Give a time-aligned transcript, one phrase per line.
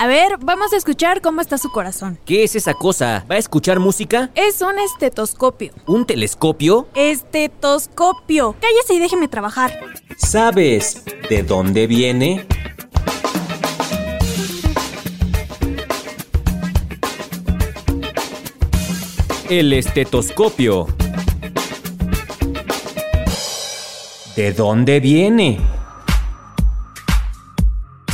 [0.00, 2.20] A ver, vamos a escuchar cómo está su corazón.
[2.24, 3.26] ¿Qué es esa cosa?
[3.28, 4.30] ¿Va a escuchar música?
[4.36, 5.72] Es un estetoscopio.
[5.86, 6.86] ¿Un telescopio?
[6.94, 8.54] Estetoscopio.
[8.60, 9.72] Cállese y déjeme trabajar.
[10.16, 12.46] ¿Sabes de dónde viene?
[19.50, 20.86] El estetoscopio.
[24.36, 25.58] ¿De dónde viene?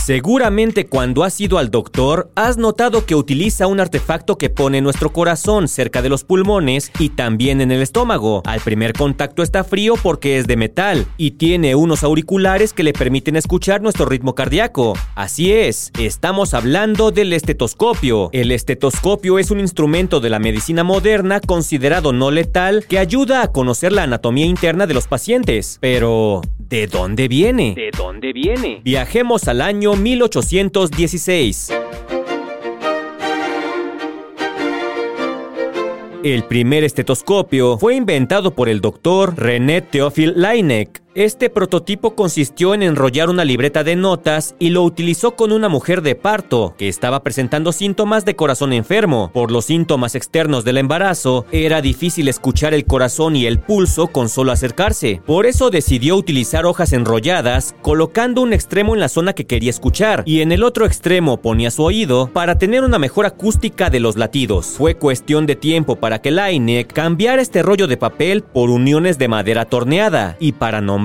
[0.05, 5.15] Seguramente cuando has ido al doctor has notado que utiliza un artefacto que pone nuestro
[5.15, 8.43] corazón cerca de los pulmones y también en el estómago.
[8.45, 12.93] Al primer contacto está frío porque es de metal y tiene unos auriculares que le
[12.93, 14.93] permiten escuchar nuestro ritmo cardíaco.
[15.15, 18.29] Así es, estamos hablando del estetoscopio.
[18.35, 23.53] El estetoscopio es un instrumento de la medicina moderna considerado no letal que ayuda a
[23.53, 25.79] conocer la anatomía interna de los pacientes.
[25.81, 27.73] Pero, ¿de dónde viene?
[27.75, 28.83] ¿De dónde viene?
[28.85, 31.73] Viajemos al año 1816.
[36.25, 42.83] El primer estetoscopio fue inventado por el doctor René Théophile Laennec este prototipo consistió en
[42.83, 47.23] enrollar una libreta de notas y lo utilizó con una mujer de parto que estaba
[47.23, 49.31] presentando síntomas de corazón enfermo.
[49.33, 54.29] Por los síntomas externos del embarazo, era difícil escuchar el corazón y el pulso con
[54.29, 55.23] solo acercarse.
[55.25, 60.25] Por eso decidió utilizar hojas enrolladas, colocando un extremo en la zona que quería escuchar
[60.27, 64.17] y en el otro extremo ponía su oído para tener una mejor acústica de los
[64.17, 64.75] latidos.
[64.79, 69.29] Fue cuestión de tiempo para que Laine cambiara este rollo de papel por uniones de
[69.29, 71.04] madera torneada y para nombrar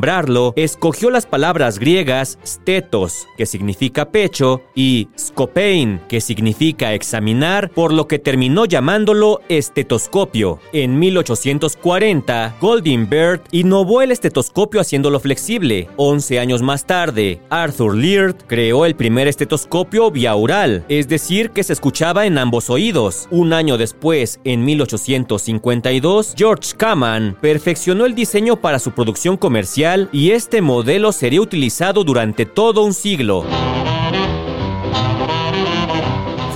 [0.55, 8.08] escogió las palabras griegas stetos, que significa pecho, y scopein, que significa examinar, por lo
[8.08, 10.59] que terminó llamándolo estetoscopio.
[10.72, 15.89] En 1840, Goldingberg innovó el estetoscopio haciéndolo flexible.
[15.97, 21.73] 11 años más tarde, Arthur Leard creó el primer estetoscopio biaural, es decir, que se
[21.73, 23.27] escuchaba en ambos oídos.
[23.31, 30.32] Un año después, en 1852, George Kaman perfeccionó el diseño para su producción comercial y
[30.32, 33.44] este modelo sería utilizado durante todo un siglo.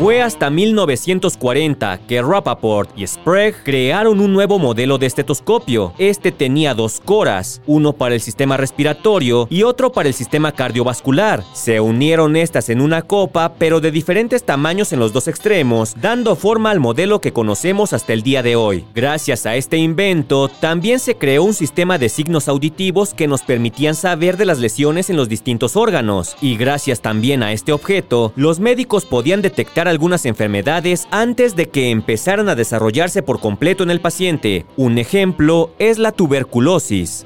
[0.03, 5.94] Fue hasta 1940 que Rappaport y Sprague crearon un nuevo modelo de estetoscopio.
[5.97, 11.46] Este tenía dos coras, uno para el sistema respiratorio y otro para el sistema cardiovascular.
[11.53, 16.36] Se unieron estas en una copa, pero de diferentes tamaños en los dos extremos, dando
[16.36, 18.84] forma al modelo que conocemos hasta el día de hoy.
[18.94, 23.96] Gracias a este invento, también se creó un sistema de signos auditivos que nos permitían
[23.96, 26.36] saber de las lesiones en los distintos órganos.
[26.42, 31.90] Y gracias también a este objeto, los médicos podían detectar algunas enfermedades antes de que
[31.92, 34.66] empezaran a desarrollarse por completo en el paciente.
[34.76, 37.26] Un ejemplo es la tuberculosis.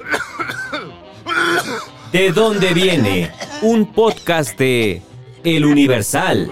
[2.11, 3.31] ¿De dónde viene?
[3.61, 5.01] Un podcast de
[5.43, 6.51] El Universal.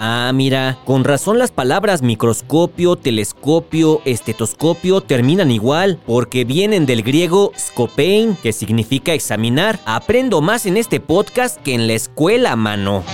[0.00, 7.52] Ah, mira, con razón las palabras microscopio, telescopio, estetoscopio terminan igual, porque vienen del griego
[7.56, 9.78] scopein, que significa examinar.
[9.86, 13.04] Aprendo más en este podcast que en la escuela, mano.